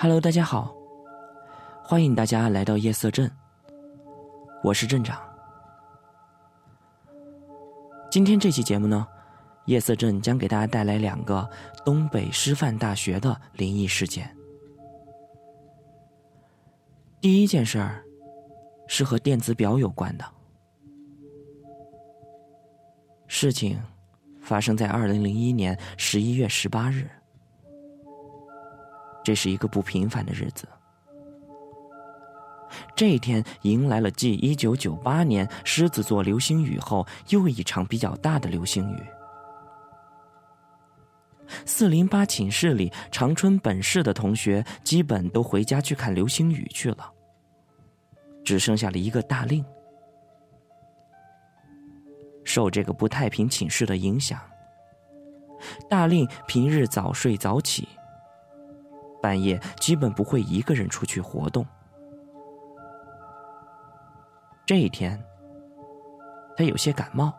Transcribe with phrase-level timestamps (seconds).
[0.00, 0.72] Hello，大家好，
[1.82, 3.28] 欢迎大家来到夜色镇，
[4.62, 5.20] 我是镇长。
[8.08, 9.04] 今天这期节目呢，
[9.64, 11.50] 夜色镇将给大家带来两个
[11.84, 14.32] 东北师范大学的灵异事件。
[17.20, 18.00] 第一件事儿
[18.86, 20.24] 是和电子表有关的，
[23.26, 23.76] 事情
[24.40, 27.10] 发生在二零零一年十一月十八日。
[29.28, 30.66] 这是一个不平凡的日子。
[32.96, 39.02] 这一天迎来了继一九九八年狮子座流星雨后又一场比较大的流星雨。
[41.66, 47.12] 四零八寝室里，长春本市的同学基本都回家去看流星雨去了，
[48.42, 49.62] 只剩下了一个大令。
[52.44, 54.40] 受这个不太平寝室的影响，
[55.86, 57.86] 大令平日早睡早起。
[59.20, 61.66] 半夜基本不会一个人出去活动。
[64.66, 65.22] 这一天，
[66.56, 67.32] 他有些感冒，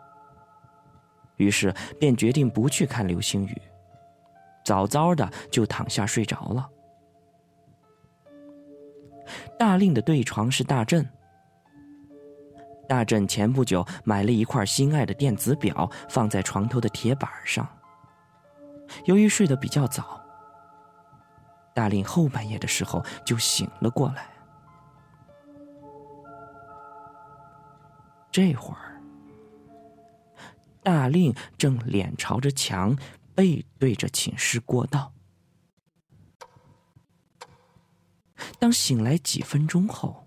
[1.36, 3.62] 于是便决定不去看流星雨，
[4.64, 6.68] 早早的就躺下睡着了。
[9.58, 11.08] 大令的对床是大震，
[12.88, 17.66] 大震前不久买了一块心爱的电子表，放在床头的铁板上。
[19.04, 20.19] 由于睡得比较早。
[21.74, 24.28] 大令后半夜的时候就醒了过来。
[28.32, 29.02] 这会儿，
[30.82, 32.96] 大令正脸朝着墙，
[33.34, 35.12] 背对着寝室过道。
[38.58, 40.26] 当醒来几分钟后，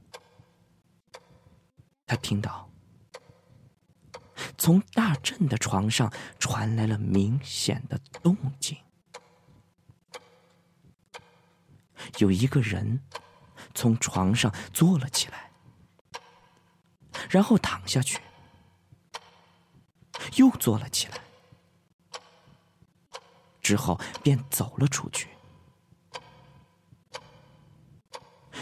[2.05, 2.69] 他听到
[4.57, 8.77] 从大震的床上传来了明显的动静。
[12.17, 13.01] 有一个人
[13.73, 15.51] 从床上坐了起来，
[17.29, 18.19] 然后躺下去，
[20.35, 21.17] 又坐了起来，
[23.61, 25.29] 之后便走了出去，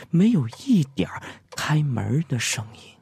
[0.09, 1.09] 没有一点
[1.51, 2.97] 开门的声音。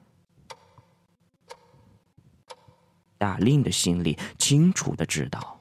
[3.18, 5.59] 大令的心里清楚的知道。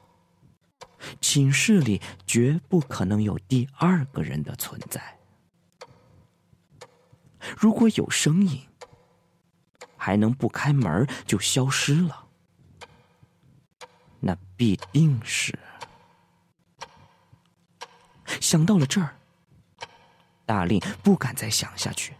[1.29, 5.19] 寝室里绝不可能有第二个人的存在。
[7.55, 8.59] 如果有声音，
[9.95, 12.25] 还能不开门就消失了，
[14.19, 15.55] 那必定是……
[18.41, 19.15] 想到了这儿，
[20.47, 22.15] 大令不敢再想下去，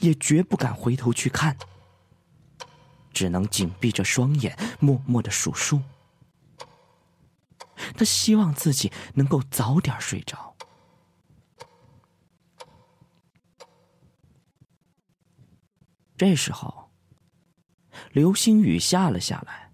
[0.00, 1.54] 也绝不敢回头去看，
[3.12, 5.82] 只能紧闭着双眼，默默的数数。
[7.94, 10.56] 他希望自己能够早点睡着。
[16.16, 16.90] 这时候，
[18.10, 19.72] 流星雨下了下来，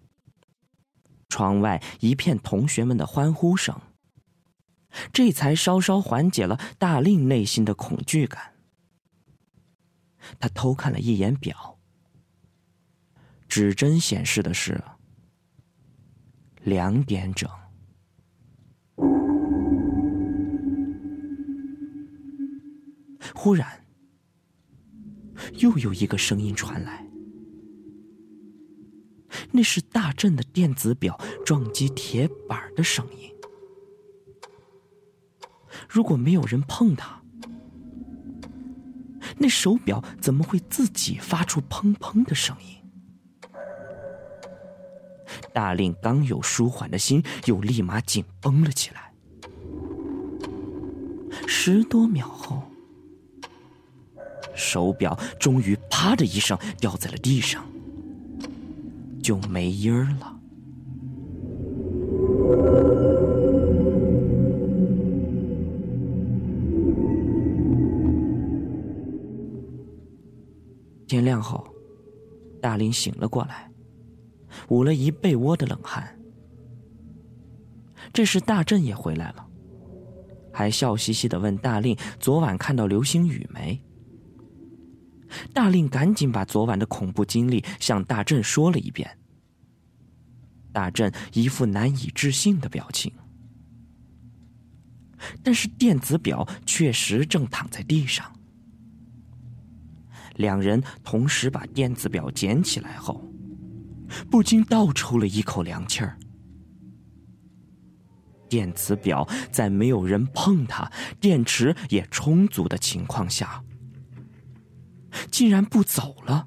[1.30, 3.80] 窗外一片同学们的欢呼声，
[5.10, 8.52] 这才稍稍缓解了大令内心的恐惧感。
[10.38, 11.78] 他偷看了一眼表，
[13.48, 14.84] 指针显示的是
[16.60, 17.50] 两点整。
[23.32, 23.84] 忽然，
[25.54, 27.06] 又有一个声音传来，
[29.52, 33.32] 那是大震的电子表撞击铁板的声音。
[35.88, 37.22] 如果没有人碰它，
[39.38, 42.76] 那手表怎么会自己发出砰砰的声音？
[45.52, 49.12] 大令刚有舒缓的心，又立马紧绷了起来。
[51.46, 52.62] 十多秒后。
[54.54, 57.64] 手表终于“啪”的一声掉在了地上，
[59.22, 60.30] 就没音儿了。
[71.06, 71.64] 天亮后，
[72.60, 73.70] 大林醒了过来，
[74.68, 76.18] 捂了一被窝的冷汗。
[78.12, 79.46] 这时大振也回来了，
[80.52, 83.80] 还笑嘻嘻的问大令：“昨晚看到流星雨没？”
[85.52, 89.18] 大令赶紧把昨晚的恐怖经历向大震说了一遍。
[90.72, 93.12] 大震一副难以置信的表情，
[95.42, 98.30] 但是电子表确实正躺在地上。
[100.34, 103.24] 两人同时把电子表捡起来后，
[104.28, 106.18] 不禁倒抽了一口凉气儿。
[108.48, 110.90] 电子表在没有人碰它、
[111.20, 113.62] 电池也充足的情况下，
[115.30, 116.46] 竟然不走了，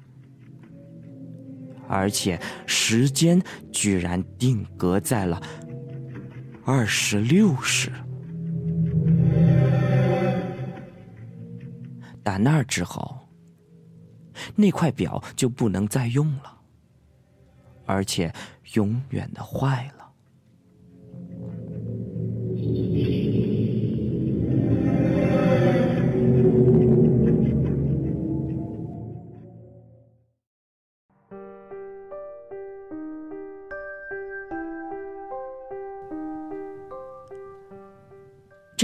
[1.88, 3.42] 而且时间
[3.72, 5.42] 居然定格在了
[6.64, 7.90] 二十六时。
[12.22, 13.18] 打那儿之后，
[14.54, 16.58] 那块表就不能再用了，
[17.86, 18.30] 而且
[18.74, 20.07] 永远的坏了。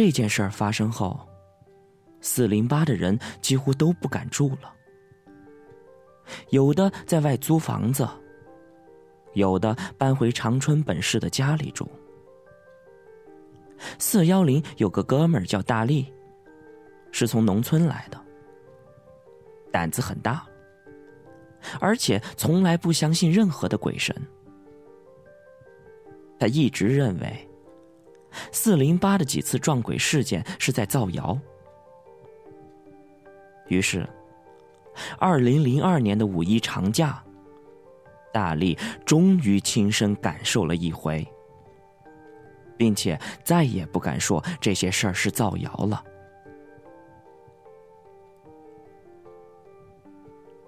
[0.05, 1.19] 这件事儿发生后，
[2.21, 4.71] 四零八的人几乎都不敢住了，
[6.51, 8.07] 有的在外租房子，
[9.33, 11.91] 有的搬回长春本市的家里住。
[13.99, 16.13] 四幺零有个哥们儿叫大力，
[17.11, 18.21] 是从农村来的，
[19.73, 20.47] 胆子很大，
[21.81, 24.15] 而且从来不相信任何的鬼神。
[26.39, 27.49] 他一直认为。
[28.53, 31.39] 四零八的几次撞鬼事件是在造谣，
[33.69, 34.09] 于是，
[35.19, 37.23] 二零零二年的五一长假，
[38.33, 41.27] 大力终于亲身感受了一回，
[42.77, 46.05] 并且再也不敢说这些事儿是造谣了。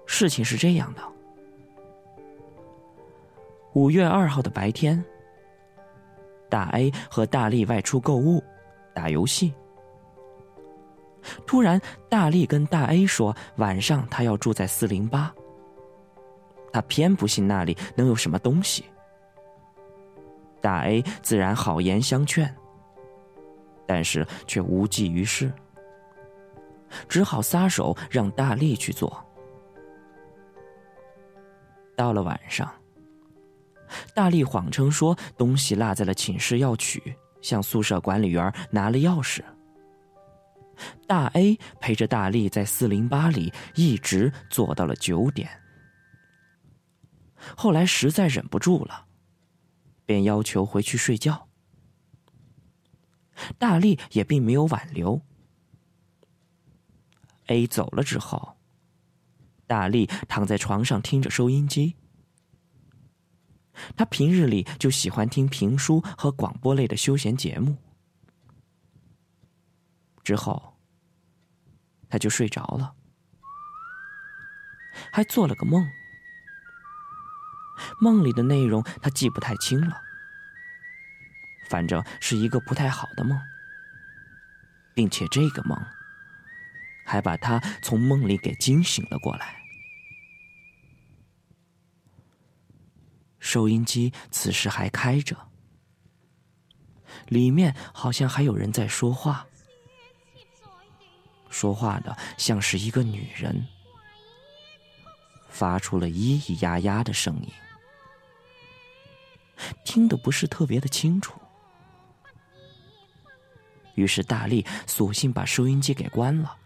[0.07, 1.03] 事情是这样的，
[3.75, 5.05] 五月二号的白天。
[6.49, 8.43] 大 A 和大力外出购物、
[8.95, 9.55] 打游戏。
[11.47, 15.35] 突然，大力跟大 A 说：“晚上他要住在四零八。”
[16.73, 18.85] 他偏不信那里能有什么东西。
[20.61, 22.55] 大 A 自然好言相劝，
[23.87, 25.53] 但是却无济于事，
[27.09, 29.25] 只好撒手让大力去做。
[31.97, 32.71] 到了晚上。
[34.17, 39.45] 大力谎称说东西落在了寝室要取，向宿舍管理员拿了钥匙。
[41.07, 45.51] 大 A 陪着大力在四零八里一直坐到了九点，
[47.55, 49.05] 后来实在忍不住了，
[50.07, 51.47] 便要求回去睡觉。
[53.59, 55.21] 大力也并没有挽留。
[57.49, 58.57] A 走了之后，
[59.67, 61.97] 大力躺在床上听着收音机。
[63.97, 67.77] 他平日里就喜欢听评书和广播类的休闲节目，
[70.25, 70.79] 之后
[72.09, 72.95] 他就睡着了，
[75.13, 75.87] 还做了个梦，
[78.01, 80.01] 梦里的内容他记不太清了，
[81.69, 83.39] 反正是一个不太好的梦，
[84.95, 85.79] 并且这个梦
[87.05, 89.66] 还把他从梦里给惊醒了过来。
[93.47, 95.37] 收音机此时还开着，
[97.29, 99.47] 里面好像还有人在说话，
[101.49, 103.65] 说话的像是一个女人，
[105.49, 107.49] 发出了咿咿呀呀的声音，
[109.85, 111.41] 听得不是特别的清楚。
[113.95, 116.57] 于是大力索性把收音机给关了，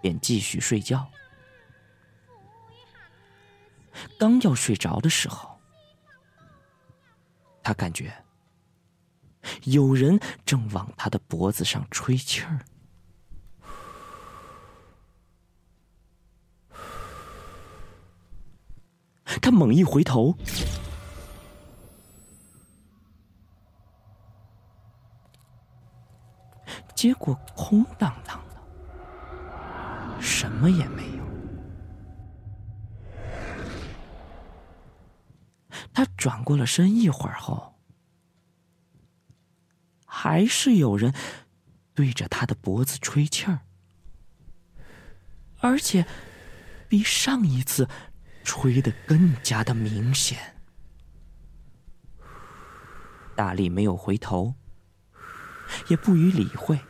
[0.00, 1.04] 便继续睡觉。
[4.16, 5.49] 刚要睡着的时候。
[7.62, 8.12] 他感觉
[9.64, 12.58] 有人正往他的脖子上吹气儿，
[19.40, 20.36] 他猛一回头，
[26.94, 31.09] 结果空荡荡的，什么也没
[36.00, 37.78] 他转过了身，一会儿后，
[40.06, 41.12] 还是有人
[41.92, 43.60] 对着他的脖子吹气儿，
[45.58, 46.06] 而且
[46.88, 47.86] 比上一次
[48.42, 50.56] 吹得更加的明显。
[53.36, 54.54] 大力没有回头，
[55.88, 56.80] 也不予理会，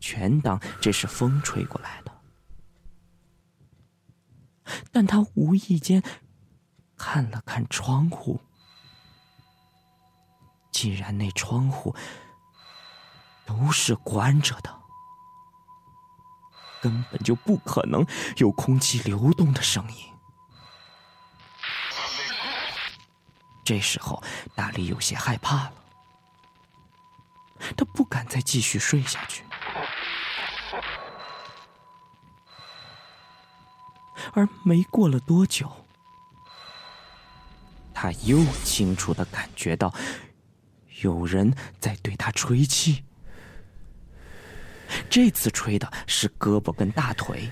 [0.00, 2.20] 全当这是风吹过来的。
[4.90, 6.02] 但他无意间。
[6.98, 8.40] 看了看窗户，
[10.72, 11.94] 竟然那窗户
[13.46, 14.76] 都是关着的，
[16.82, 18.04] 根本就不可能
[18.36, 20.12] 有空气流动的声音。
[23.64, 24.22] 这时候，
[24.54, 25.72] 大力有些害怕了，
[27.76, 29.44] 他不敢再继续睡下去。
[34.32, 35.86] 而没过了多久，
[38.00, 39.92] 他又清楚的感觉到
[41.02, 43.02] 有人在对他吹气。
[45.10, 47.50] 这次吹的是胳膊跟大腿，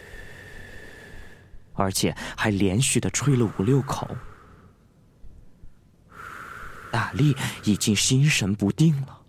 [1.75, 4.09] 而且还连续的吹了五六口。
[6.93, 9.21] 大力已经心神不定了，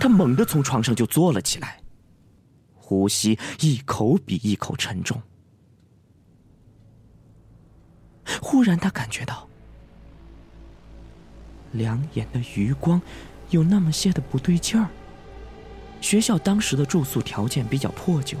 [0.00, 1.80] 他猛地从床上就坐了起来，
[2.74, 5.22] 呼吸一口比一口沉重。
[8.42, 9.48] 忽然，他感觉到
[11.76, 13.00] 两眼的余光
[13.50, 14.88] 有那么些的不对劲儿。
[16.00, 18.38] 学校当时的住宿条件比较破旧，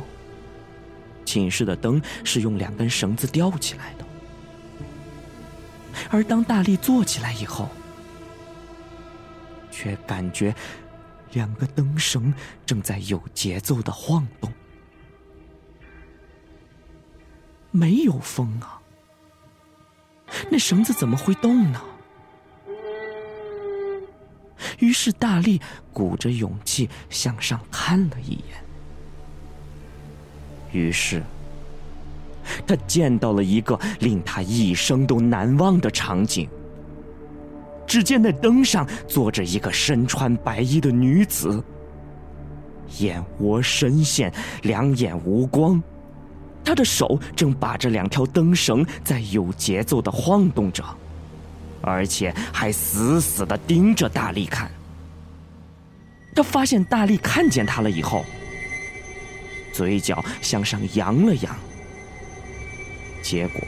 [1.24, 4.04] 寝室的灯是用两根绳子吊起来的，
[6.10, 7.68] 而当大力坐起来以后，
[9.70, 10.54] 却感觉
[11.32, 12.32] 两个灯绳
[12.64, 14.52] 正在有节奏的晃动，
[17.70, 18.80] 没有风啊，
[20.50, 21.82] 那绳子怎么会动呢？
[24.78, 25.60] 于是，大力
[25.92, 28.42] 鼓着勇气向上看了一眼。
[30.72, 31.22] 于是，
[32.66, 36.48] 他见到了一个令他一生都难忘的场景。
[37.86, 41.62] 只见那灯上坐着一个身穿白衣的女子，
[42.98, 44.32] 眼窝深陷，
[44.62, 45.80] 两眼无光，
[46.64, 50.84] 她的手正把着两条灯绳，在有节奏的晃动着。
[51.86, 54.70] 而且还死死的盯着大力看。
[56.34, 58.24] 他发现大力看见他了以后，
[59.72, 61.56] 嘴角向上扬了扬。
[63.22, 63.60] 结果，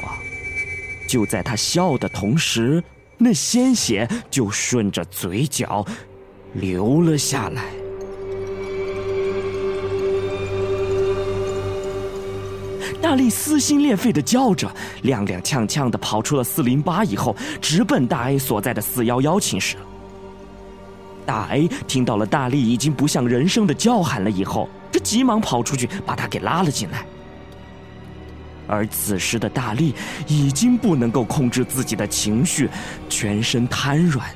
[1.09, 2.83] 就在他笑的同时，
[3.17, 5.87] 那鲜血就顺着嘴角
[6.53, 7.63] 流了下来。
[13.00, 14.71] 大力撕心裂肺的叫着，
[15.02, 19.76] 踉踉跄跄的跑出了四零八，以后直奔大 A 所在的四幺幺寝室。
[21.25, 27.05] 大 A 听到了大力已经不像人声的叫喊了以后，他急忙跑出去把他给拉了进来。
[28.67, 29.95] 而此时的大力
[30.26, 32.69] 已经不能够控制自己的情绪，
[33.09, 34.28] 全身瘫软，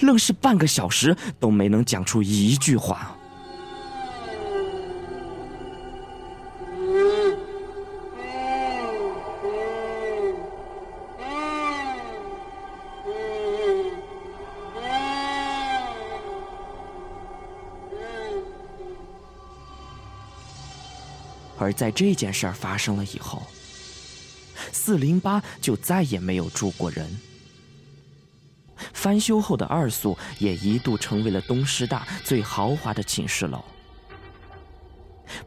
[0.00, 3.16] 愣是半个小时都没能讲出一句话。
[21.62, 23.42] 而在这件事儿发生了以后，
[24.72, 27.08] 四零八就再也没有住过人。
[28.92, 33.64] 翻修后的二宿也一度成为了东师大最豪华的寝室楼。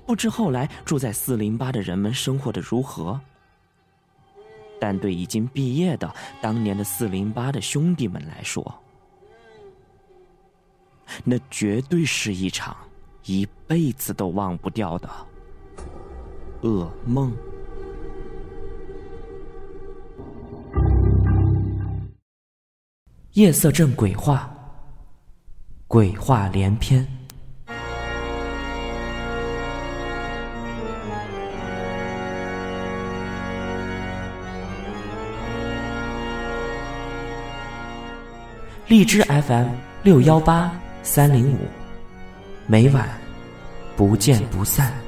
[0.05, 3.19] 不知后来住在四零八的人们生活的如何，
[4.79, 8.73] 但对已经毕业的当年的四零八的兄弟们来说，
[11.25, 12.75] 那绝对是一场
[13.25, 15.09] 一辈子都忘不掉的。
[16.65, 17.31] 噩梦。
[23.33, 24.49] 夜色镇鬼话，
[25.87, 27.07] 鬼话连篇。
[38.87, 39.67] 荔枝 FM
[40.01, 40.71] 六幺八
[41.03, 41.57] 三零五，
[42.65, 43.07] 每晚
[43.95, 45.04] 不见不散。